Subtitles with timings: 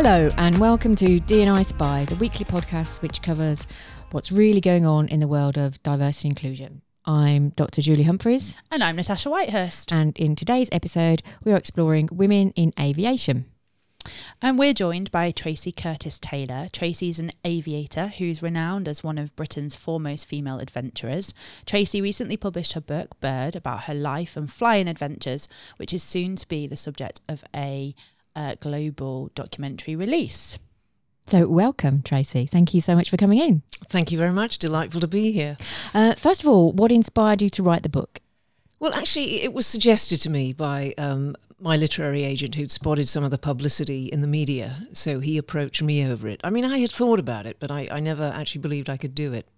[0.00, 3.66] Hello, and welcome to DNI Spy, the weekly podcast which covers
[4.12, 6.82] what's really going on in the world of diversity and inclusion.
[7.04, 7.82] I'm Dr.
[7.82, 9.90] Julie Humphreys, And I'm Natasha Whitehurst.
[9.90, 13.46] and in today's episode, we are exploring women in aviation.
[14.40, 16.68] And we're joined by Tracey Curtis Taylor.
[16.72, 21.34] Tracey's an aviator who's renowned as one of Britain's foremost female adventurers.
[21.66, 26.36] Tracy recently published her book, Bird, about her life and flying adventures, which is soon
[26.36, 27.96] to be the subject of a
[28.38, 30.58] uh, global documentary release.
[31.26, 32.46] So, welcome, Tracey.
[32.46, 33.62] Thank you so much for coming in.
[33.88, 34.58] Thank you very much.
[34.58, 35.56] Delightful to be here.
[35.92, 38.20] Uh, first of all, what inspired you to write the book?
[38.78, 43.24] Well, actually, it was suggested to me by um, my literary agent who'd spotted some
[43.24, 44.86] of the publicity in the media.
[44.92, 46.40] So he approached me over it.
[46.44, 49.14] I mean, I had thought about it, but I, I never actually believed I could
[49.14, 49.48] do it.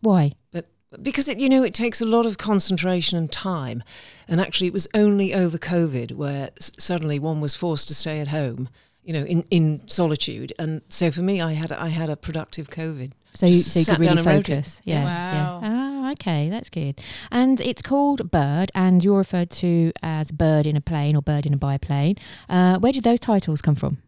[0.00, 0.32] Why?
[0.50, 0.66] But
[1.02, 3.82] because it, you know, it takes a lot of concentration and time.
[4.28, 8.20] And actually, it was only over COVID where s- suddenly one was forced to stay
[8.20, 8.68] at home,
[9.02, 10.52] you know, in, in solitude.
[10.58, 13.12] And so for me, I had I had a productive COVID.
[13.34, 14.52] So you, Just so you could really down and wrote it.
[14.54, 14.80] focus.
[14.84, 15.04] Yeah.
[15.04, 15.60] Wow.
[15.62, 15.70] yeah.
[15.70, 16.98] Ah, okay, that's good.
[17.30, 21.44] And it's called Bird, and you're referred to as Bird in a plane or Bird
[21.44, 22.16] in a biplane.
[22.48, 23.98] Uh, where did those titles come from?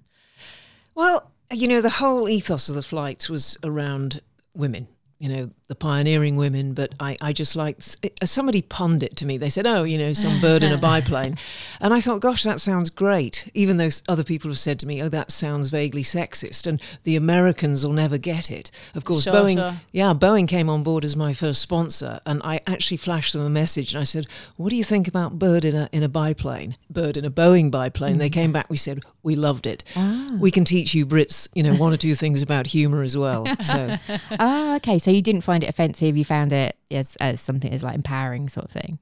[0.95, 4.21] Well, you know, the whole ethos of the flights was around
[4.55, 6.73] women, you know, the pioneering women.
[6.73, 9.37] But I, I just liked, somebody punned it to me.
[9.37, 11.37] They said, oh, you know, some bird in a biplane.
[11.81, 13.51] And I thought, gosh, that sounds great.
[13.55, 16.67] Even though other people have said to me, oh, that sounds vaguely sexist.
[16.67, 18.71] And the Americans will never get it.
[18.95, 19.81] Of course, Sure, Boeing, sure.
[19.93, 22.19] yeah, Boeing came on board as my first sponsor.
[22.25, 24.27] And I actually flashed them a message and I said,
[24.57, 26.77] what do you think about bird in a, in a biplane?
[26.89, 28.17] Bird in a Boeing biplane.
[28.19, 30.31] They came back, we said, we loved it Ah.
[30.41, 33.45] we can teach you Brits, you know, one or two things about humour as well.
[33.61, 33.99] So
[34.39, 34.99] ah, okay.
[34.99, 36.17] So you didn't find it offensive.
[36.17, 38.99] You found it as, as something as like empowering sort of thing.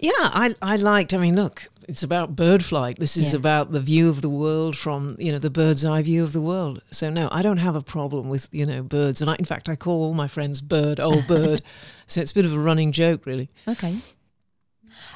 [0.00, 1.12] yeah, I I liked.
[1.14, 2.98] I mean, look, it's about bird flight.
[2.98, 3.38] This is Yeah.
[3.38, 6.40] about the view of the world from you know the bird's eye view of the
[6.42, 6.82] world.
[6.90, 9.68] So no, I don't have a problem with you know birds, and I, in fact,
[9.68, 11.62] I call all my friends bird, old bird.
[12.06, 13.48] so it's a bit of a running joke, really.
[13.66, 13.96] Okay.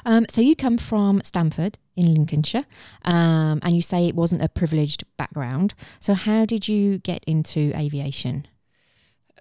[0.05, 2.65] Um, so you come from Stamford in Lincolnshire,
[3.05, 5.73] um, and you say it wasn't a privileged background.
[5.99, 8.47] So how did you get into aviation?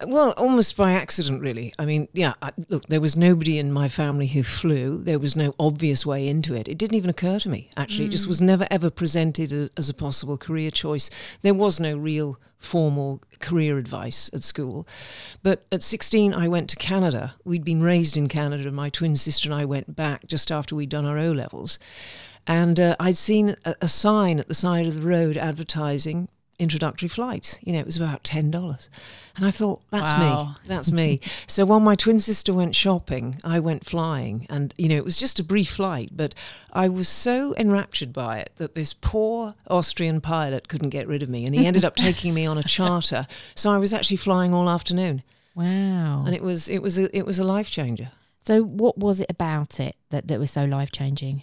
[0.07, 1.75] Well, almost by accident, really.
[1.79, 4.99] I mean, yeah, I, look, there was nobody in my family who flew.
[4.99, 6.69] There was no obvious way into it.
[6.69, 8.07] It didn't even occur to me, actually.
[8.07, 11.11] It just was never ever presented a, as a possible career choice.
[11.43, 14.87] There was no real formal career advice at school.
[15.43, 17.35] But at 16, I went to Canada.
[17.45, 18.71] We'd been raised in Canada.
[18.71, 21.79] My twin sister and I went back just after we'd done our O levels.
[22.47, 26.29] And uh, I'd seen a, a sign at the side of the road advertising
[26.63, 27.59] introductory flight.
[27.63, 28.89] You know, it was about $10.
[29.37, 30.45] And I thought, that's Wow.
[30.45, 30.55] me.
[30.67, 31.21] That's me.
[31.47, 34.47] so while my twin sister went shopping, I went flying.
[34.51, 36.35] And, you know, it was just a brief flight, but
[36.73, 41.29] I was so enraptured by it that this poor Austrian pilot couldn't get rid of
[41.29, 41.45] me.
[41.47, 43.27] And he ended up taking me on a charter.
[43.55, 45.23] So I was actually flying all afternoon.
[45.55, 46.25] Wow.
[46.27, 48.11] And it was, it was, a, it was a life changer.
[48.41, 51.43] So what was it about it that, that was so life changing?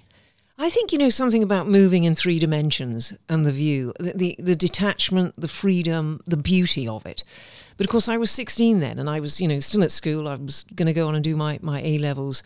[0.61, 4.35] I think you know something about moving in three dimensions and the view, the, the
[4.39, 7.23] the detachment, the freedom, the beauty of it.
[7.77, 10.27] But of course, I was 16 then, and I was you know still at school.
[10.27, 12.43] I was going to go on and do my my A levels,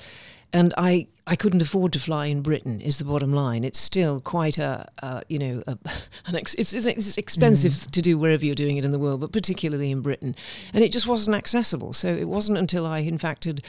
[0.54, 2.82] and I I couldn't afford to fly in Britain.
[2.82, 3.64] Is the bottom line?
[3.64, 5.72] It's still quite a uh, you know a,
[6.28, 9.22] an ex- it's, it's it's expensive to do wherever you're doing it in the world,
[9.22, 10.36] but particularly in Britain,
[10.72, 11.94] and it just wasn't accessible.
[11.94, 13.64] So it wasn't until I in fact had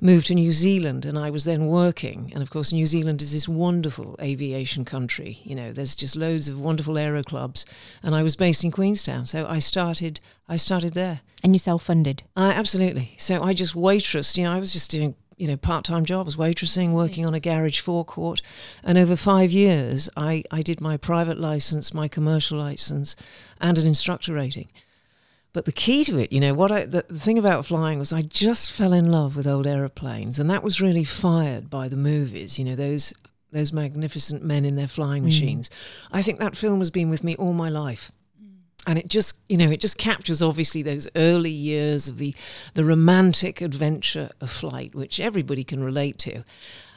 [0.00, 2.30] moved to New Zealand and I was then working.
[2.34, 5.40] And of course, New Zealand is this wonderful aviation country.
[5.44, 7.64] You know, there's just loads of wonderful aero clubs.
[8.02, 9.26] And I was based in Queenstown.
[9.26, 11.20] So I started, I started there.
[11.42, 12.22] And you self funded.
[12.36, 13.14] Uh, absolutely.
[13.18, 16.92] So I just waitressed, you know, I was just doing, you know, part-time jobs, waitressing,
[16.92, 18.40] working on a garage forecourt.
[18.82, 23.16] And over five years, I, I did my private license, my commercial license,
[23.60, 24.68] and an instructor rating.
[25.54, 28.12] But the key to it, you know, what I the, the thing about flying was
[28.12, 31.96] I just fell in love with old aeroplanes, and that was really fired by the
[31.96, 32.58] movies.
[32.58, 33.14] You know, those
[33.52, 35.26] those magnificent men in their flying Mm.
[35.26, 35.70] machines.
[36.12, 38.10] I think that film has been with me all my life.
[38.86, 42.34] and it just you know it just captures obviously those early years of the
[42.74, 46.42] the romantic adventure of flight which everybody can relate to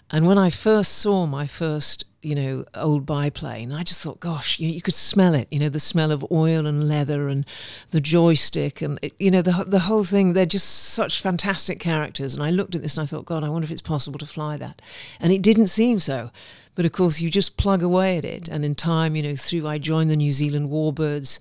[0.10, 4.60] and when i first saw my first you know old biplane i just thought gosh
[4.60, 7.46] you, you could smell it you know the smell of oil and leather and
[7.92, 12.36] the joystick and it, you know the the whole thing they're just such fantastic characters.
[12.36, 14.26] And i looked at this and i thought god i wonder if it's possible to
[14.26, 14.82] fly that.
[15.20, 16.32] And it didn't seem so.
[16.76, 18.48] But of course you just plug away at it.
[18.48, 21.40] And in time you know through i joined the new zealand warbirds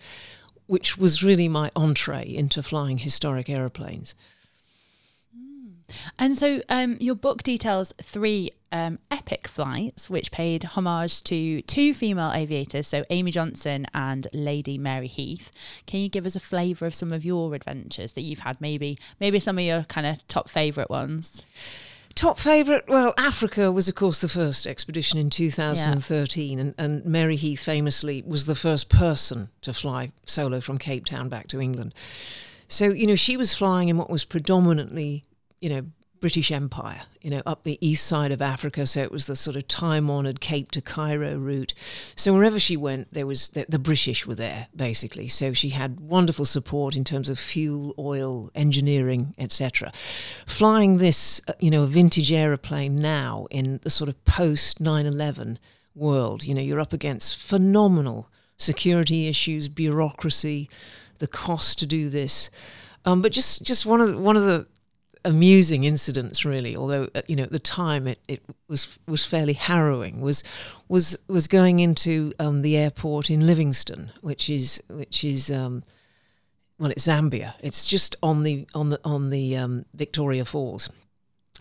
[0.67, 4.15] which was really my entree into flying historic aeroplanes.
[6.19, 11.95] And so um, your book details three um, epic flights, which paid homage to two
[11.95, 15.51] female aviators, so Amy Johnson and Lady Mary Heath.
[15.87, 18.61] Can you give us a flavour of some of your adventures that you've had?
[18.61, 21.47] Maybe, maybe some of your kind of top favourite ones.
[22.17, 22.89] Top favourite?
[22.89, 26.65] Well, Africa was, of course, the first expedition in 2013, yeah.
[26.65, 31.29] and, and Mary Heath famously was the first person to fly solo from Cape Town
[31.29, 31.93] back to England.
[32.69, 35.25] So, you know, she was flying in what was predominantly,
[35.61, 35.83] you know,
[36.21, 38.87] British Empire, you know, up the east side of Africa.
[38.87, 41.75] So it was the sort of time honoured Cape to Cairo route.
[42.15, 45.29] So wherever she went, there was the, the, British were there basically.
[45.29, 49.93] So she had wonderful support in terms of fuel, oil, engineering, etc.
[50.47, 55.59] Flying this, uh, you know, vintage aeroplane now in the sort of post 9/11
[55.95, 60.69] world, you know, you're up against phenomenal security issues, bureaucracy,
[61.19, 62.51] the cost to do this.
[63.05, 64.67] Um, but just just one of the, one of the
[65.27, 69.53] amusing incidents really although uh, you know at the time it, it was was fairly
[69.53, 70.43] harrowing was
[70.89, 75.83] was was going into um, the airport in Livingstone, which is which is um,
[76.79, 77.55] well it's Zambia.
[77.61, 80.91] It's just on the on the on the um, Victoria Falls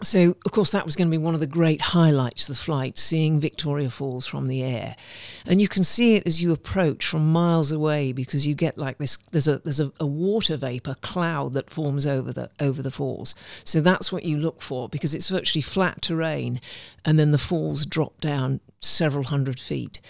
[0.03, 2.61] so, of course, that was going to be one of the great highlights of the
[2.61, 4.97] flight, seeing Victoria Falls from the air.
[5.45, 8.97] And you can see it as you approach from miles away because you get like
[8.97, 12.91] this there's a there's a, a, water vapor cloud that forms over the over the
[12.91, 13.35] falls.
[13.63, 16.59] So that's what you look for because it's virtually flat terrain
[17.05, 20.01] and then the falls drop down several hundred feet.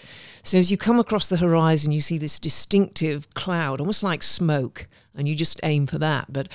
[0.42, 4.88] So as you come across the horizon you see this distinctive cloud, almost like smoke,
[5.14, 6.32] and you just aim for that.
[6.32, 6.48] But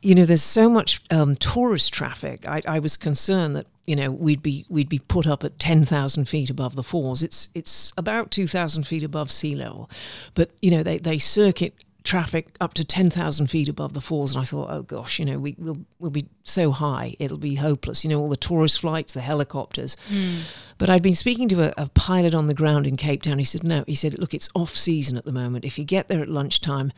[0.00, 2.46] you know, there's so much um, tourist traffic.
[2.46, 5.84] I, I, was concerned that you know we'd be we'd be put up at ten
[5.84, 7.22] thousand feet above the falls.
[7.22, 9.90] It's it's about two thousand feet above sea level,
[10.34, 11.74] but you know they they circuit
[12.04, 15.24] traffic up to ten thousand feet above the falls, and I thought, oh gosh, you
[15.24, 18.04] know we will we'll be so high, it'll be hopeless.
[18.04, 19.96] You know all the tourist flights, the helicopters.
[20.10, 20.40] Mm.
[20.78, 23.38] But I'd been speaking to a, a pilot on the ground in Cape Town.
[23.38, 25.64] He said, no, he said, look, it's off season at the moment.
[25.64, 26.92] If you get there at lunchtime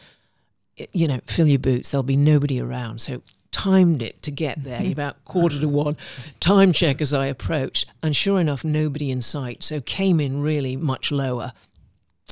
[0.92, 1.90] you know, fill your boots.
[1.90, 3.00] There'll be nobody around.
[3.00, 3.22] So
[3.54, 4.92] timed it to get there mm-hmm.
[4.92, 5.96] about quarter to one.
[6.40, 9.62] Time check as I approached, and sure enough, nobody in sight.
[9.62, 11.52] So came in really much lower.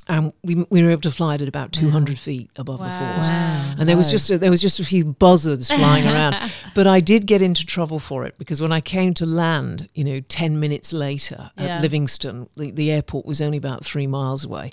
[0.08, 2.16] And we, we were able to fly it at about 200 wow.
[2.16, 2.86] feet above wow.
[2.86, 3.28] the falls.
[3.28, 3.74] Wow.
[3.78, 6.36] And there was just a, there was just a few buzzards flying around.
[6.74, 10.02] But I did get into trouble for it because when I came to land, you
[10.02, 11.80] know, 10 minutes later at yeah.
[11.80, 14.70] Livingstone, the, the airport was only about three miles away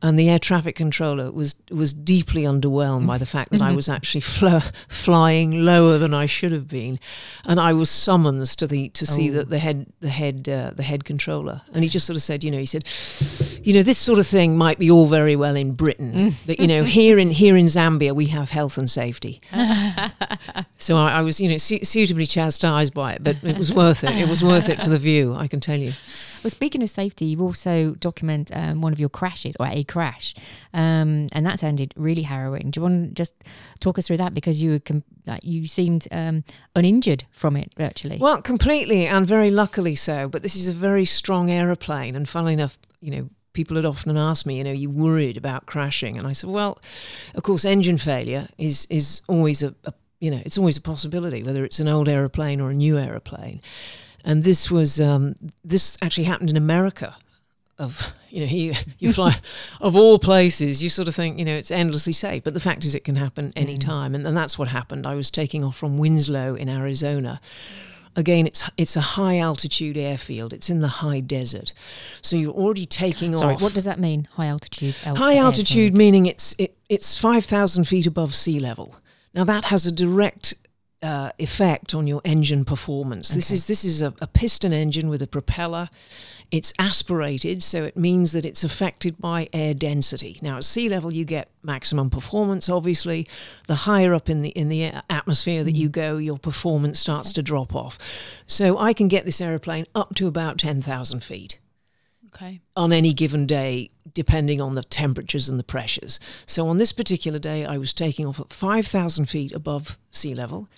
[0.00, 3.88] and the air traffic controller was was deeply underwhelmed by the fact that I was
[3.88, 4.58] actually fl-
[4.88, 7.00] flying lower than I should have been,
[7.44, 9.34] and I was summoned to the to see oh.
[9.34, 12.44] that the head the head uh, the head controller, and he just sort of said,
[12.44, 12.84] you know, he said,
[13.64, 16.46] you know, this sort of thing might be all very well in Britain, mm.
[16.46, 19.40] but you know, here in here in Zambia we have health and safety.
[20.78, 24.04] so I, I, was, you know, su- suitably chastised by it, but it was worth
[24.04, 24.16] it.
[24.16, 25.92] It was worth it for the view, I can tell you.
[26.42, 30.34] Well, speaking of safety, you've also documented um, one of your crashes or a crash,
[30.72, 32.70] um, and that sounded really harrowing.
[32.70, 33.34] Do you want to just
[33.80, 36.44] talk us through that because you com- like you seemed um,
[36.76, 38.18] uninjured from it virtually?
[38.18, 40.28] Well, completely, and very luckily so.
[40.28, 44.16] But this is a very strong aeroplane, and funnily enough, you know, people had often
[44.16, 46.78] asked me, you know, you worried about crashing, and I said, well,
[47.34, 51.42] of course, engine failure is is always a, a you know, it's always a possibility,
[51.42, 53.60] whether it's an old aeroplane or a new aeroplane
[54.24, 55.34] and this was um,
[55.64, 57.16] this actually happened in America.
[57.78, 59.40] Of you know, he, you fly
[59.80, 62.84] of all places, you sort of think you know it's endlessly safe, but the fact
[62.84, 63.80] is it can happen any mm.
[63.80, 65.06] time, and, and that's what happened.
[65.06, 67.40] I was taking off from Winslow in Arizona.
[68.16, 70.52] Again, it's it's a high altitude airfield.
[70.52, 71.72] It's in the high desert,
[72.20, 73.62] so you're already taking Sorry, off.
[73.62, 74.26] what does that mean?
[74.32, 74.96] High altitude.
[74.96, 78.96] high altitude meaning it's it, it's five thousand feet above sea level.
[79.34, 80.54] Now that has a direct
[81.02, 83.30] uh, effect on your engine performance.
[83.30, 83.36] Okay.
[83.36, 85.90] This is this is a, a, piston engine with a propeller.
[86.50, 90.38] It's aspirated, so it means that it's affected by air density.
[90.40, 92.68] Now, at sea level, you get maximum performance.
[92.68, 93.28] Obviously,
[93.66, 95.92] the higher up in the in the atmosphere that you mm.
[95.92, 97.98] go, your performance starts to drop off.
[98.46, 101.58] So, I can get this aeroplane up to about ten thousand feet.
[102.28, 102.60] Okay.
[102.76, 106.20] on any given day, depending on the temperatures and the pressures.
[106.44, 110.68] So on this particular day, I was taking off at 5,000 feet above sea level.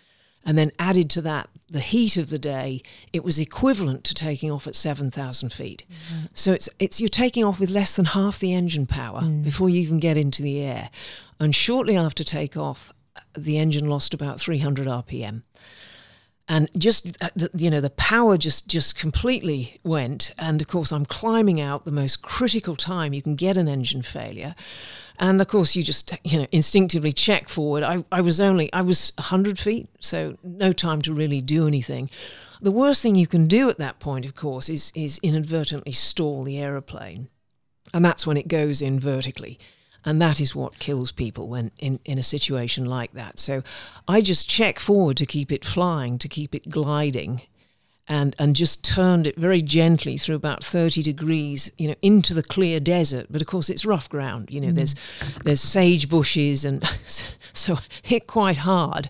[0.44, 2.82] And then added to that the heat of the day,
[3.12, 5.84] it was equivalent to taking off at 7,000 feet.
[6.32, 9.80] So it's, it's you're taking off with less than half the engine power before you
[9.80, 10.90] even get into the air.
[11.38, 12.92] And shortly after takeoff,
[13.36, 15.42] the engine lost about 300 RPM
[16.50, 20.32] and just uh, you know the power just just completely went.
[20.36, 24.02] And of course i'm climbing out the most critical time you can get an engine
[24.02, 24.54] failure
[25.20, 27.84] and of course you just you know instinctively check forward.
[27.84, 32.10] I, I was only i was 100 feet so no time to really do anything.
[32.62, 36.42] The worst thing you can do at that point of course is is inadvertently stall
[36.42, 37.28] the aeroplane.
[37.92, 39.58] And that's when it goes in vertically.
[40.04, 43.38] And that is what kills people when in, in a situation like that.
[43.38, 43.62] So
[44.08, 47.42] i just check forward to keep it flying to keep it gliding
[48.10, 52.42] and and just turned it very gently through about 30 degrees you know into the
[52.42, 53.28] clear desert.
[53.30, 54.96] But of course it's rough ground you know there's
[55.44, 56.84] there's sage bushes and
[57.54, 59.08] so hit quite hard.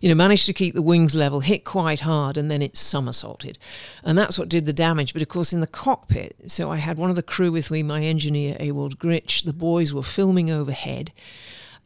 [0.00, 3.58] You know managed to keep the wings level hit quite hard and then it somersaulted.
[4.04, 5.12] And that's what did the damage.
[5.12, 7.82] But of course in the cockpit so i had one of the crew with me
[7.82, 9.42] my engineer Ewald Gritsch.
[9.42, 11.12] The boys were filming overhead.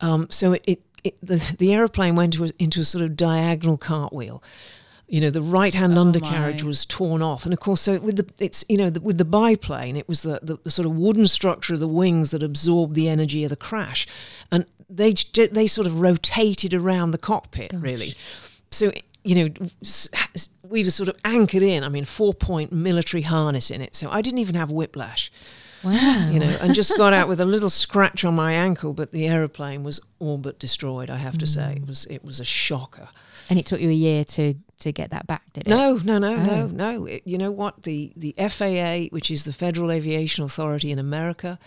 [0.02, 3.78] Um, so it, it, it the, the aeroplane went a, into a sort of diagonal
[3.78, 4.42] cartwheel
[5.10, 6.68] you know the right hand Oh, undercarriage my.
[6.68, 9.24] was torn off and of course so with the it's you know the, with the
[9.24, 12.94] biplane it was the, the, the sort of wooden structure of the wings that absorbed
[12.94, 14.06] the energy of the crash
[14.52, 15.12] and they
[15.52, 18.14] they sort of rotated around the cockpit really
[18.70, 18.92] so
[19.24, 19.68] you know
[20.62, 24.08] we were sort of anchored in i mean four point military harness in it so
[24.10, 25.30] i didn't even have whiplash
[25.82, 26.28] Wow.
[26.30, 29.26] you know, and just got out with a little scratch on my ankle, but the
[29.26, 31.08] aeroplane was all but destroyed.
[31.08, 31.82] I have to say, hmm.
[31.82, 33.08] it was it was a shocker.
[33.48, 35.70] And it took you a year to to get that back, did it?
[35.70, 36.44] No, no, no, Oh.
[36.44, 37.06] no, no.
[37.06, 37.84] It, you know what?
[37.84, 41.58] The the FAA, which is the Federal Aviation Authority in America,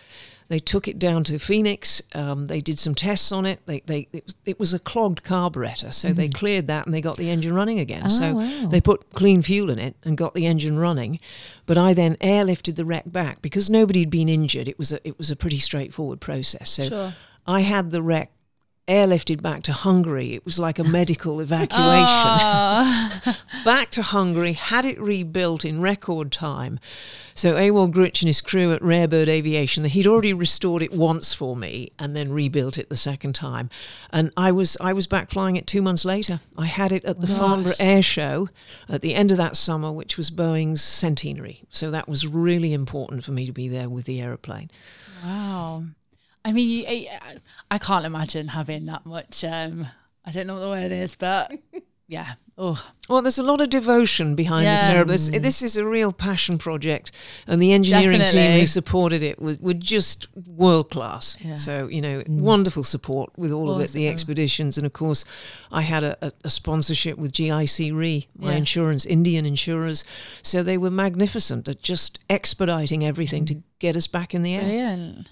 [0.50, 2.02] they took it down to Phoenix.
[2.14, 3.62] Um, they did some tests on it.
[3.66, 7.02] They they it was, it was a clogged carburetor, so they cleared that and they
[7.02, 8.04] got the engine running again.
[8.06, 8.68] Oh, so wow.
[8.68, 11.20] they put clean fuel in it and got the engine running.
[11.66, 14.68] But I then airlifted the wreck back because nobody had been injured.
[14.68, 16.70] It was a it was a pretty straightforward process.
[16.70, 17.16] So Sure.
[17.48, 18.32] I had the wreck
[18.88, 20.34] airlifted back to Hungary.
[20.34, 23.40] It was like a medical evacuation Ah.
[23.66, 26.80] back to Hungary, had it rebuilt in record time.
[27.34, 31.56] So Ewald Gritsch and his crew at Rarebird Aviation, he'd already restored it once for
[31.56, 33.70] me and then rebuilt it the second time.
[34.12, 36.42] And I was I was back flying it two months later.
[36.58, 38.50] I had it at the Farnborough Air Show
[38.90, 41.64] at the end of that summer, which was Boeing's centenary.
[41.70, 44.70] So that was really important for me to be there with the aeroplane.
[45.24, 45.86] Wow.
[46.46, 47.38] I mean, you, I,
[47.72, 49.44] I can't imagine having that much.
[49.44, 49.88] Um,
[50.26, 51.54] I don't know what the word is, but
[52.08, 52.34] yeah.
[52.56, 54.94] Oh, Well, there's a lot of devotion behind this Yeah.
[54.94, 55.14] aeroplane.
[55.14, 55.42] This, mm.
[55.42, 57.12] this is a real passion project,
[57.48, 61.36] and the engineering team who supported it was, were just world class.
[61.42, 61.56] Yeah.
[61.56, 62.42] So you know, mm.
[62.42, 65.26] wonderful support with all of it, the expeditions, and of course,
[65.72, 68.58] I had a, a, a sponsorship with GIC Re, my Yeah.
[68.58, 70.06] insurance, Indian insurers.
[70.44, 73.64] So they were magnificent at just expediting everything to mm.
[73.80, 74.62] get us back in the air.
[74.62, 75.30] brilliant.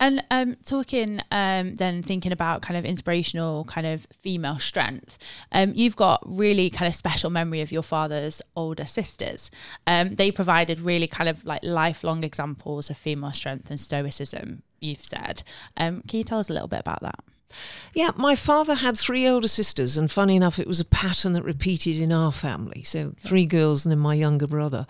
[0.00, 5.18] And um, talking um, then thinking about kind of inspirational kind of female strength,
[5.52, 9.50] um, you've got really kind of special memory of your father's older sisters.
[9.86, 14.62] Um, they provided really kind of like lifelong examples of female strength and stoicism.
[14.80, 15.42] You've said.
[15.76, 17.18] Um, can you tell us a little bit about that?
[17.94, 21.42] Yeah, my father had three older sisters, and funny enough, it was a pattern that
[21.42, 22.82] repeated in our family.
[22.82, 24.86] So three girls and then my younger brother.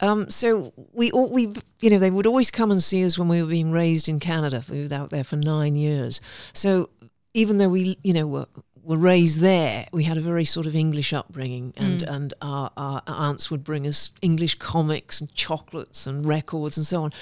[0.00, 3.28] Um, so we, all, we, you know, they would always come and see us when
[3.28, 4.62] we were being raised in Canada.
[4.70, 6.20] We were out there for nine years.
[6.52, 6.90] So
[7.34, 8.46] even though we, you know, were
[8.82, 13.02] were raised there, we had a very sort of English upbringing, and and our, our
[13.06, 17.12] aunts would bring us English comics and chocolates and records and so on.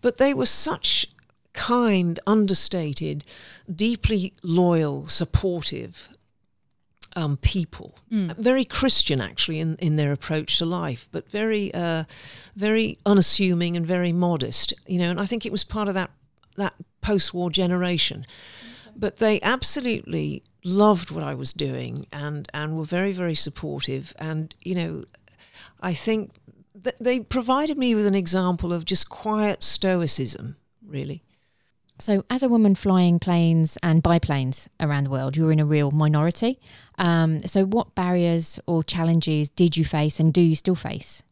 [0.00, 1.08] But they were such
[1.54, 3.24] kind, understated,
[3.74, 6.08] deeply loyal, supportive
[7.16, 7.94] um, people.
[8.10, 12.04] Very Christian, actually, in, in their approach to life, but very, uh,
[12.56, 14.72] very unassuming and very modest.
[14.86, 16.10] You know, and I think it was part of that
[16.56, 18.26] that post-war generation.
[18.96, 24.12] But they absolutely loved what I was doing and and were very very supportive.
[24.18, 25.04] And you know,
[25.80, 26.32] I think
[26.82, 31.22] th- they provided me with an example of just quiet stoicism, really.
[32.00, 35.90] So, as a woman flying planes and biplanes around the world, you're in a real
[35.90, 36.60] minority.
[36.96, 41.22] Um, so, what barriers or challenges did you face, and do you still face?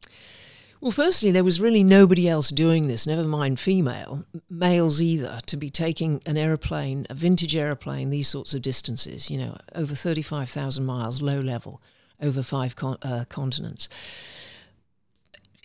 [0.81, 5.57] Well, firstly, there was really nobody else doing this, never mind female, males either, to
[5.57, 10.85] be taking an aeroplane, a vintage aeroplane, these sorts of distances, you know, over 35,000
[10.85, 11.81] miles, low level,
[12.21, 13.89] over five con- uh, continents.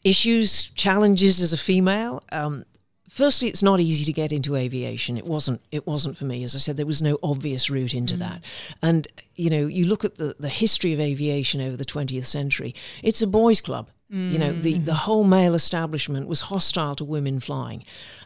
[0.03, 2.24] issues, challenges as a female.
[2.31, 2.65] Um,
[3.11, 5.17] firstly, it's not easy to get into aviation.
[5.17, 5.61] It wasn't.
[5.71, 6.43] It wasn't for me.
[6.43, 8.19] As I said, there was no obvious route into mm.
[8.19, 8.41] that.
[8.81, 12.73] And you know, you look at the the history of aviation over the 20th century.
[13.03, 13.89] It's a boys' club.
[14.11, 14.31] Mm.
[14.31, 15.05] You know, the the mm.
[15.05, 17.83] whole male establishment was hostile to women flying,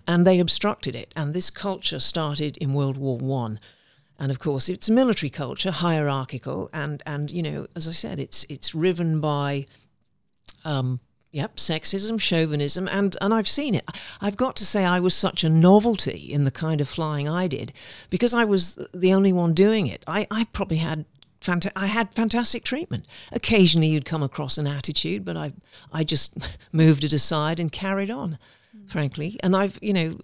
[0.08, 1.12] and they obstructed it.
[1.16, 3.60] And this culture started in World War One.
[4.18, 8.18] And of course, it's a military culture, hierarchical, and and you know, as I said,
[8.20, 9.66] it's it's riven by
[10.64, 11.00] um,
[11.36, 13.84] Yep, sexism, chauvinism, and, and I've seen it.
[14.22, 17.48] I've got to say, I was such a novelty in the kind of flying I
[17.48, 17.74] did
[18.10, 20.02] because I was the only one doing it.
[20.08, 21.04] I, I probably had
[21.42, 23.06] fanta- I had fantastic treatment.
[23.34, 25.52] Occasionally, you'd come across an attitude, but I
[25.92, 28.38] I just moved it aside and carried on,
[28.74, 28.90] mm.
[28.90, 29.38] frankly.
[29.44, 30.18] And I've you know,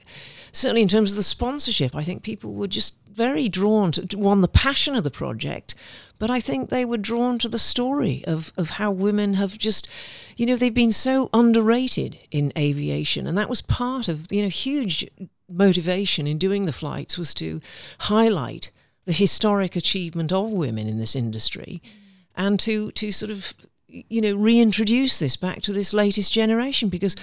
[0.54, 4.42] certainly in terms of the sponsorship, I think people were just very drawn to, one
[4.42, 5.76] the passion of the project,
[6.20, 9.88] but I think they were drawn to the story of, of how women have just,
[10.36, 13.26] you know, they've been so underrated in aviation.
[13.26, 15.10] And that was part of, you know, huge
[15.50, 17.60] motivation in doing the flights was to
[18.02, 18.72] highlight
[19.06, 21.82] the historic achievement of women in this industry
[22.36, 23.54] and to, to sort of
[23.92, 27.16] you know, reintroduce this back to this latest generation because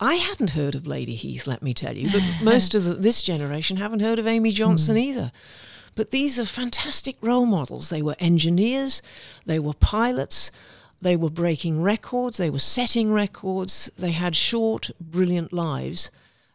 [0.00, 3.22] I hadn't heard of Lady Heath, let me tell you, but most of the, this
[3.22, 5.00] generation haven't heard of Amy Johnson mm.
[5.00, 5.32] either.
[5.94, 7.88] But these are fantastic role models.
[7.88, 9.00] They were engineers,
[9.46, 10.50] they were pilots,
[11.00, 16.10] they were breaking records, they were setting records, they had short, brilliant lives.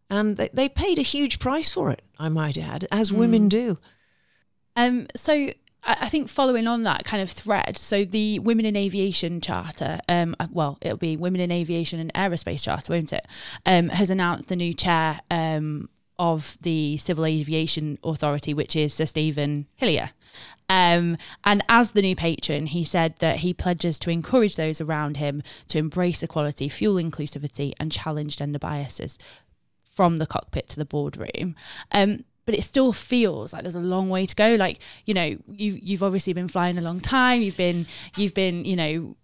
[0.10, 3.18] And they, they paid a huge price for it, I might add, as mm.
[3.18, 3.78] women do.
[4.76, 5.50] Um, so
[5.84, 10.36] I think following on that kind of thread, so the Women in Aviation Charter, um,
[10.40, 13.26] uh, well, it'll be Women in Aviation and Aerospace Charter, won't it?
[13.66, 19.08] Um, has announced the new chair um, of the Civil Aviation Authority, which is Sir
[19.08, 20.12] Stephen Hillier.
[20.70, 25.18] Um, and as the new patron, he said that he pledges to encourage those around
[25.18, 29.18] him to embrace equality, fuel inclusivity, and challenge gender biases
[29.84, 31.56] from the cockpit to the boardroom.
[31.92, 34.56] Um, but it still feels like there's a long way to go.
[34.56, 37.42] Like you know, you you've obviously been flying a long time.
[37.42, 37.86] You've been
[38.18, 39.16] you've been you know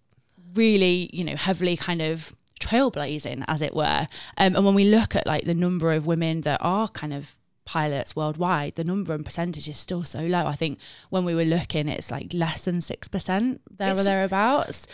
[0.54, 4.08] really you know heavily kind of trailblazing, as it were.
[4.38, 7.34] Um, and when we look at like the number of women that are kind of
[7.66, 10.46] pilots worldwide, the number and percentage is still so low.
[10.46, 10.78] I think
[11.10, 14.86] when we were looking, it's like less than six percent there it's, or thereabouts.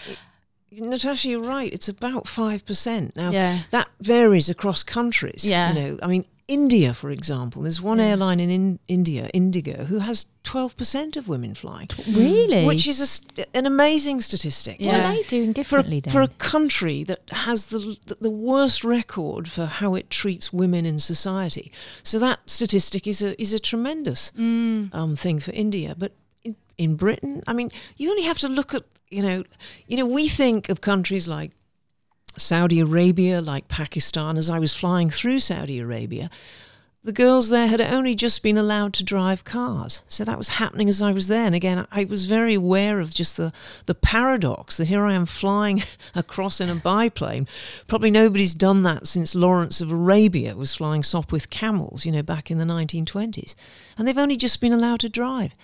[0.73, 1.73] Natasha, you're right.
[1.73, 3.31] It's about five percent now.
[3.31, 3.61] Yeah.
[3.71, 5.47] that varies across countries.
[5.47, 8.07] Yeah, you know, I mean, India, for example, there's one yeah.
[8.07, 11.89] airline in, in, India, Indigo, who has 12% of women flying.
[12.07, 12.67] Really?
[12.67, 14.77] Which is a, an amazing statistic.
[14.79, 14.93] Yeah.
[14.93, 19.49] What are they doing differently for, for a country that has the, the worst record
[19.49, 21.73] for how it treats women in society.
[22.03, 24.95] So that statistic is a, is a tremendous mm.
[24.95, 25.95] um, thing for India.
[25.97, 26.13] But
[26.45, 29.45] in, in Britain, I mean, you only have to look at, you know,
[29.87, 31.53] you know, we think of countries like
[32.37, 36.31] Saudi Arabia, like Pakistan, as I was flying through Saudi Arabia,
[37.05, 40.03] the girls there had only just been allowed to drive cars.
[40.09, 41.45] So that was happening as I was there.
[41.45, 43.53] And again, I was very aware of just the,
[43.85, 45.83] the paradox that here I am flying
[46.15, 47.47] across in a biplane.
[47.87, 52.51] Probably nobody's done that since Lawrence of Arabia was flying Sopwith camels, you know, back
[52.51, 53.55] in the 1920s.
[53.99, 55.55] And they've only just been allowed to drive.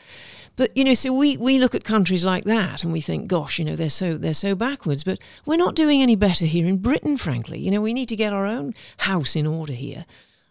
[0.57, 3.59] But you know, so we, we look at countries like that and we think, gosh,
[3.59, 5.05] you know, they're so they're so backwards.
[5.05, 7.59] But we're not doing any better here in Britain, frankly.
[7.59, 10.05] You know, we need to get our own house in order here.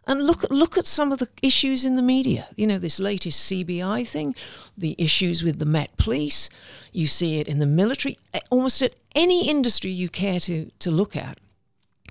[0.08, 2.48] And look at look at some of the issues in the media.
[2.56, 4.34] You know, this latest CBI thing,
[4.76, 6.50] the issues with the Met Police.
[6.92, 8.18] You see it in the military.
[8.50, 11.40] Almost at any industry you care to to look at,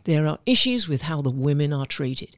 [0.05, 2.37] there are issues with how the women are treated.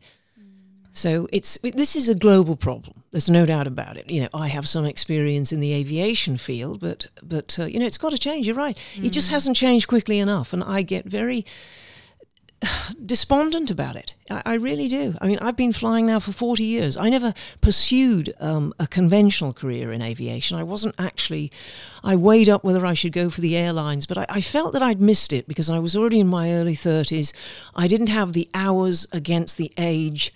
[0.92, 3.02] So it's this is a global problem.
[3.12, 4.10] There's no doubt about it.
[4.10, 7.86] You know, I have some experience in the aviation field, but but uh, you know,
[7.86, 8.46] it's got to change.
[8.46, 8.76] You're right.
[8.96, 9.04] Mm.
[9.04, 9.32] It just mm.
[9.32, 11.44] hasn't changed quickly enough, and I get very
[13.06, 14.14] despondent about it.
[14.30, 15.16] I, I, really do.
[15.20, 16.96] I mean, I've been flying now for 40 years.
[16.96, 20.58] I never pursued um, a conventional career in aviation.
[20.58, 21.50] I wasn't actually,
[22.04, 24.82] I weighed up whether I should go for the airlines, but I, I felt that
[24.82, 27.32] I'd missed it because I was already in my early 30s.
[27.74, 30.32] I didn't have the hours against the age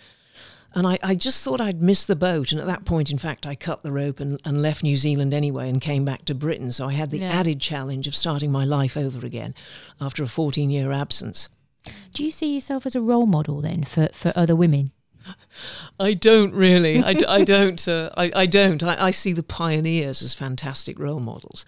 [0.74, 2.50] and I, I just thought I'd missed the boat.
[2.50, 5.32] And at that point, in fact, I cut the rope and, and left New Zealand
[5.32, 6.72] anyway and came back to Britain.
[6.72, 7.30] So I had the yeah.
[7.30, 9.54] added challenge of starting my life over again
[10.00, 11.48] after a 14 year absence.
[12.12, 14.92] Do you see yourself as a role model then for, for other women?
[16.00, 17.02] I don't really.
[17.02, 17.86] I, I don't.
[17.86, 18.82] Uh, I, I don't.
[18.82, 21.64] I, I see the pioneers as fantastic role models.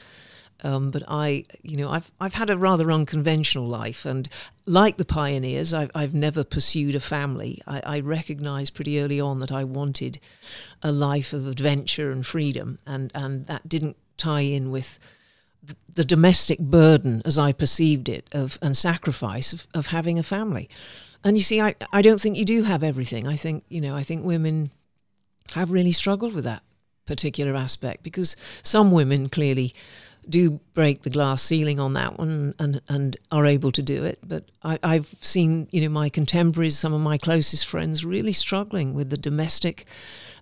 [0.67, 4.29] Um, but I, you know, I've I've had a rather unconventional life, and
[4.67, 7.63] like the pioneers, I've I've never pursued a family.
[7.69, 10.19] I, I recognised pretty early on that I wanted
[10.83, 14.99] a life of adventure and freedom, and and that didn't tie in with
[15.95, 20.69] the domestic burden, as I perceived it, of and sacrifice of, of having a family.
[21.23, 23.27] And you see, I, I don't think you do have everything.
[23.27, 24.71] I think, you know, I think women
[25.55, 26.63] have really struggled with that
[27.07, 29.73] particular aspect because some women clearly
[30.29, 34.19] do break the glass ceiling on that one and, and are able to do it.
[34.23, 38.95] But I, I've seen, you know, my contemporaries, some of my closest friends, really struggling
[38.95, 39.87] with the domestic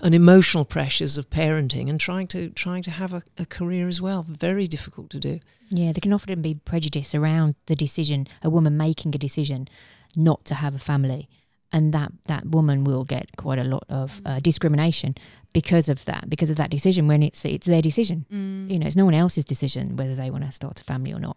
[0.00, 4.00] and emotional pressures of parenting and trying to trying to have a, a career as
[4.00, 4.24] well.
[4.28, 5.40] Very difficult to do.
[5.70, 9.68] Yeah, there can often be prejudice around the decision, a woman making a decision
[10.16, 11.28] not to have a family
[11.74, 15.16] and that that woman will get quite a lot of uh, discrimination
[15.54, 18.70] because of that because of that decision when it's it's their decision Mm.
[18.70, 21.20] you know it's no one else's decision whether they want to start a family or
[21.28, 21.36] not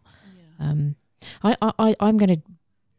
[0.59, 0.69] Yeah.
[0.69, 0.95] um
[1.43, 2.41] i i i'm going to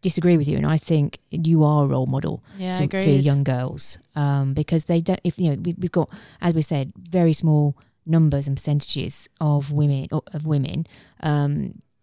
[0.00, 3.42] disagree with you and i think you are a role model Yeah, to, to young
[3.44, 6.08] girls um because they don't if you know we, we've got
[6.40, 7.74] as we said very small
[8.06, 10.86] numbers and percentages of women of women
[11.30, 11.52] um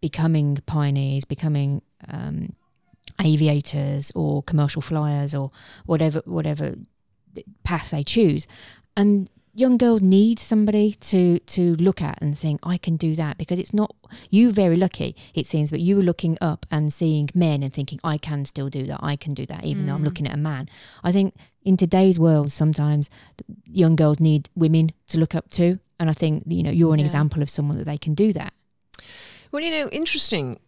[0.02, 1.82] becoming pioneers becoming
[2.18, 2.38] um
[3.24, 5.50] aviators or commercial flyers or
[5.86, 6.76] whatever whatever
[7.64, 8.48] path they choose
[8.98, 13.38] and young girls need somebody to to look at and think i can do that
[13.38, 13.96] because it's not
[14.30, 18.00] you very lucky it seems but you were looking up and seeing men and thinking
[18.04, 20.06] i can still do that i can do that even though i'm Mm.
[20.06, 20.68] looking at a man
[21.06, 23.10] i think in today's world sometimes
[23.66, 27.00] young girls need women to look up to and i think you know you're an
[27.00, 27.06] Yeah.
[27.06, 28.52] example of someone that they can do that
[29.52, 30.60] Well, you know, interesting,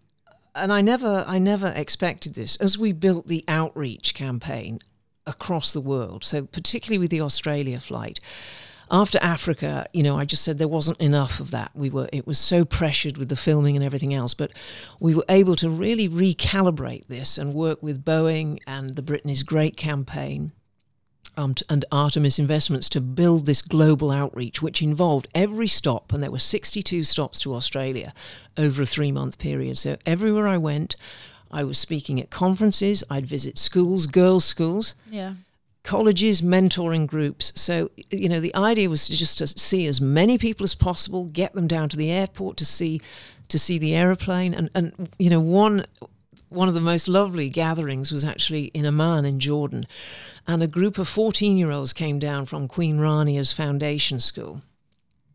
[0.56, 2.56] and I never, I never expected this.
[2.58, 4.80] As we built the outreach campaign
[5.28, 8.20] across the world, so particularly with the Australia flight,
[8.90, 11.72] after Africa, you know, I just said there wasn't enough of that.
[11.76, 14.52] We were, it was so pressured with the filming and everything else, but
[15.00, 19.76] we were able to really recalibrate this and work with Boeing and the Britain Great
[19.76, 20.54] campaign
[21.36, 26.24] um, t- and Artemis Investments to build this global outreach, which involved every stop, and
[26.24, 28.14] there were 62 stops to Australia
[28.58, 29.78] over a three month period.
[29.78, 30.96] So everywhere I went,
[31.52, 35.34] I was speaking at conferences, I'd visit schools, girls' schools, Yeah.
[35.84, 37.54] colleges, mentoring groups.
[37.56, 41.54] So, you know, the idea was just to see as many people as possible, get
[41.54, 43.02] them down to the airport to see
[43.50, 44.54] to see the aeroplane.
[44.54, 45.86] And, and you know, one
[46.50, 49.86] one of the most lovely gatherings was actually in Amman in Jordan.
[50.46, 54.62] And a group of 14 year olds came down from Queen Rania's foundation school.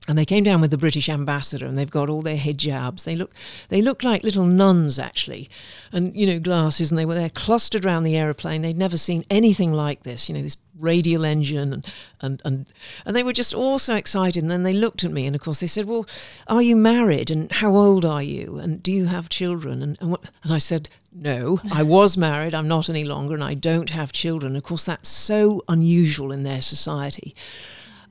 [0.08, 3.04] And they came down with the British ambassador, and they've got all their hijabs.
[3.04, 3.32] They look,
[3.68, 5.48] they look like little nuns actually,
[5.92, 6.90] and you know glasses.
[6.90, 8.62] And they were there clustered around the aeroplane.
[8.62, 10.28] They'd never seen anything like this.
[10.28, 11.86] You know this radial engine, and
[12.20, 12.66] and and
[13.06, 14.42] and they were just all so excited.
[14.42, 16.04] And then they looked at me, and of course they said, "Well,
[16.48, 17.30] are you married?
[17.30, 18.58] And how old are you?
[18.58, 22.56] And do you have children?" And and, what, and I said, "No, I was married.
[22.56, 26.42] I'm not any longer, and I don't have children." Of course, that's so unusual in
[26.42, 27.36] their society.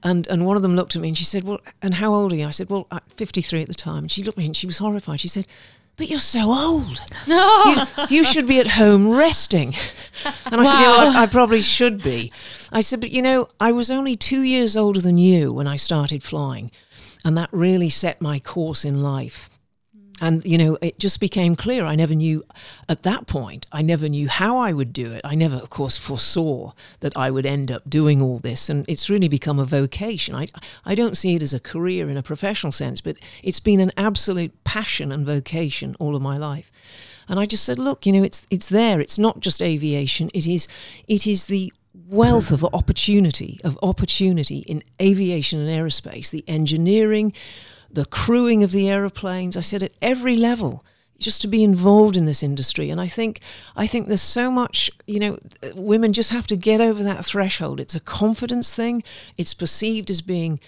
[0.04, 2.34] And and one of them looked at me and she said, "Well, and how old
[2.34, 4.48] are you?" I said, "Well, I'm 53 at the time." And she looked at me
[4.48, 5.20] and she was horrified.
[5.20, 5.46] She said,
[5.96, 7.02] "But you're so old.
[7.28, 9.76] you, you should be at home resting."
[10.46, 12.32] And I said, "Yeah, well, I, I probably should be."
[12.72, 15.76] I said, "But you know, I was only two years older than you when I
[15.76, 16.72] started flying,
[17.24, 19.51] and that really set my course in life."
[20.22, 21.84] And, you know, it just became clear.
[21.84, 22.46] I never knew
[22.88, 25.22] at that point, I never knew how I would do it.
[25.26, 28.70] I never, of course, foresaw that I would end up doing all this.
[28.70, 30.36] And it's really become a vocation.
[30.36, 30.50] I,
[30.86, 33.92] I don't see it as a career in a professional sense, but it's been an
[33.98, 36.72] absolute passion and vocation all of my life.
[37.28, 39.00] And I just said, look, you know, it's it's there.
[39.00, 40.30] It's not just aviation.
[40.34, 40.68] It is
[41.08, 41.74] it is the
[42.08, 47.34] wealth of opportunity of opportunity in aviation and aerospace, the engineering,
[47.94, 49.58] the crewing of the aeroplanes.
[49.58, 50.84] I said at every level,
[51.22, 52.90] just to be involved in this industry.
[52.90, 53.40] And I think
[53.76, 55.38] I think there's so much, you know,
[55.76, 57.80] women just have to get over that threshold.
[57.80, 59.04] It's a confidence thing.
[59.38, 60.60] It's perceived as being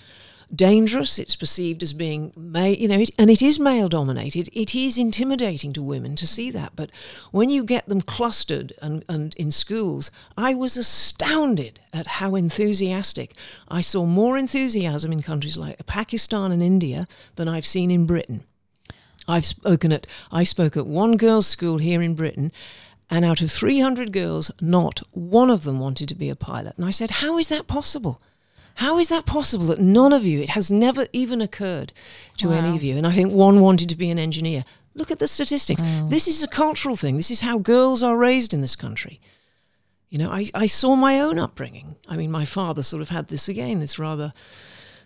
[0.56, 1.18] dangerous.
[1.20, 4.50] It's perceived as being, ma- you know, it, and it is male dominated.
[4.54, 6.74] It is intimidating to women to see that.
[6.76, 6.92] But
[7.32, 13.34] when you get them clustered and, and in schools, I was astounded at how enthusiastic.
[13.68, 18.44] I saw more enthusiasm in countries like Pakistan and India than I've seen in Britain.
[19.28, 22.52] I've spoken at, I spoke at one girls' school here in Britain.
[23.10, 26.74] And out of 300 girls, not one of them wanted to be a pilot.
[26.78, 28.22] And I said, How is that possible?
[28.76, 31.94] How is that possible that none of you, it has never even occurred
[32.38, 32.98] to any of you?
[32.98, 34.64] And I think one wanted to be an engineer.
[34.96, 35.82] Look at the statistics.
[35.82, 36.08] Wow.
[36.10, 37.18] This is a cultural thing.
[37.18, 39.20] This is how girls are raised in this country.
[40.10, 41.96] You know, I, I saw my own upbringing.
[42.08, 44.34] I mean, my father sort of had this again, this rather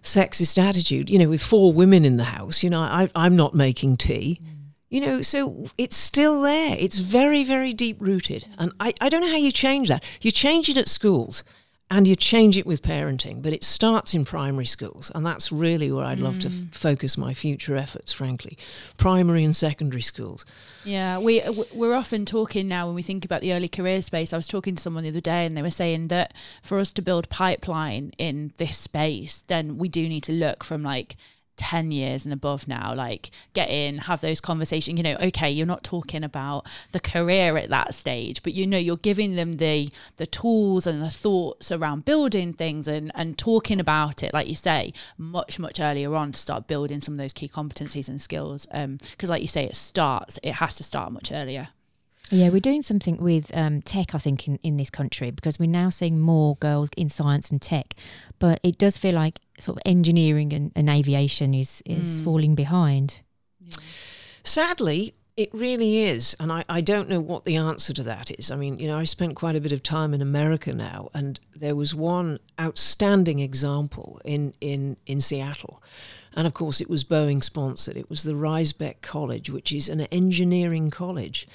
[0.03, 2.63] sexist attitude, you know, with four women in the house.
[2.63, 4.41] You know, I, I'm not making tea.
[4.43, 4.53] Mm.
[4.89, 6.75] You know, so it's still there.
[6.79, 8.47] It's very, very deep rooted.
[8.57, 10.03] And I, I don't know how you change that.
[10.21, 11.43] You change it at schools
[11.89, 15.89] and you change it with parenting, but it starts in primary schools, and that's really
[15.91, 16.75] where I'd love to f- Mm.
[16.75, 18.11] focus my future efforts.
[18.11, 18.57] Frankly,
[18.97, 20.45] primary and secondary schools.
[20.83, 21.41] Yeah, we
[21.73, 24.33] we're often talking now when we think about the early career space.
[24.33, 26.91] I was talking to someone the other day, and they were saying that for us
[26.93, 31.15] to build pipeline in this space, then we do need to look from like.
[31.57, 35.65] 10 years and above now like get in have those conversations you know okay you're
[35.65, 39.89] not talking about the career at that stage but you know you're giving them the
[40.17, 44.55] the tools and the thoughts around building things and and talking about it like you
[44.55, 48.67] say much much earlier on to start building some of those key competencies and skills
[48.71, 51.69] um because like you say it starts it has to start much earlier
[52.29, 55.69] Yeah, we're doing something with um, tech, I think, in, in this country because we're
[55.69, 57.93] now seeing more girls in science and tech.
[58.37, 62.23] But it does feel like sort of engineering and, and aviation is, is Mm.
[62.25, 63.19] falling behind.
[64.43, 66.35] Sadly, it really is.
[66.39, 68.49] And I, I don't know what the answer to that is.
[68.51, 71.39] I mean, you know, I spent quite a bit of time in America now, and
[71.55, 75.81] there was one outstanding example in, in, in Seattle.
[76.35, 77.97] And of course, it was Boeing sponsored.
[77.97, 81.47] It was the Raisbeck College, which is an engineering college.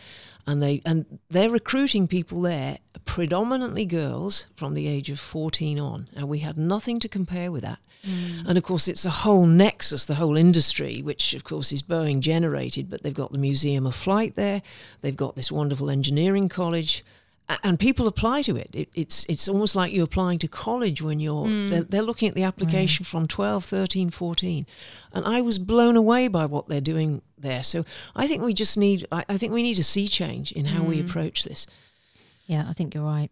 [0.47, 6.09] And they and they're recruiting people there, predominantly girls from the age of 14 on.
[6.17, 7.79] And we had nothing to compare with that.
[8.05, 8.49] Mm.
[8.49, 12.21] And of course, it's a whole nexus, the whole industry, which of course is Boeing
[12.21, 14.63] generated, but they've got the Museum of Flight there,
[15.01, 17.05] they've got this wonderful engineering college.
[17.63, 18.71] And people apply to it.
[18.73, 18.89] it.
[18.95, 21.47] It's it's almost like you're applying to college when you're.
[21.49, 24.67] They're, they're looking at the application from 12, 13, 14,
[25.13, 27.63] and I was blown away by what they're doing there.
[27.63, 27.85] So
[28.15, 29.07] I think we just need.
[29.11, 31.67] I, I think we need a sea change in how we approach this.
[32.47, 33.31] Yeah, I think you're right.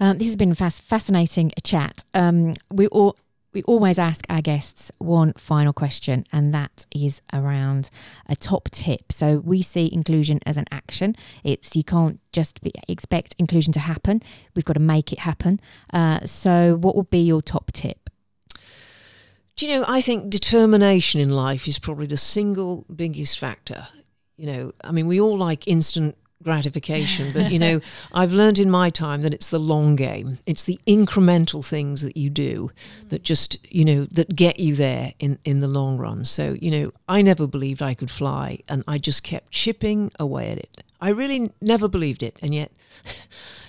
[0.00, 2.04] Um, this has been a fas- fascinating chat.
[2.14, 3.16] Um, we all.
[3.52, 7.90] We always ask our guests one final question, and that is around
[8.26, 9.12] a top tip.
[9.12, 11.14] So we see inclusion as an action.
[11.44, 14.22] It's you can't just be, expect inclusion to happen.
[14.54, 15.60] We've got to make it happen.
[15.92, 18.08] Uh, so, what would be your top tip?
[19.56, 23.88] Do you know, I think determination in life is probably the single biggest factor.
[24.38, 27.80] You know, I mean, we all like instant gratification, but, you know,
[28.12, 30.38] I've learned in my time that it's the long game.
[30.46, 33.08] It's the incremental things that you do mm.
[33.10, 36.24] that just, you know, that get you there in, in the long run.
[36.24, 40.50] So, you know, I never believed I could fly and I just kept chipping away
[40.50, 40.82] at it.
[41.00, 42.38] I really never believed it.
[42.42, 42.70] And yet,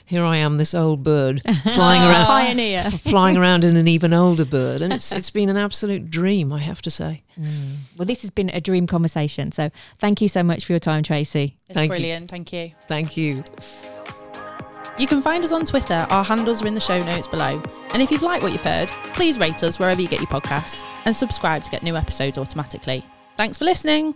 [0.06, 1.42] here I am, this old bird
[1.74, 2.80] flying around Pioneer.
[2.86, 6.52] f- flying around in an even older bird, and it's it's been an absolute dream,
[6.52, 7.24] I have to say.
[7.40, 7.78] Mm.
[7.98, 9.52] Well, this has been a dream conversation.
[9.52, 11.58] So, thank you so much for your time, Tracey.
[11.68, 11.98] it's Thank you.
[11.98, 13.44] brilliant thank you Thank you.
[15.00, 16.06] You can find us on Twitter.
[16.12, 17.62] Our handles are in the show notes below.
[17.94, 20.84] And if you've liked what you've heard, please rate us wherever you get your podcasts
[21.06, 23.04] and subscribe to get new episodes automatically.
[23.36, 24.14] Thanks for listening.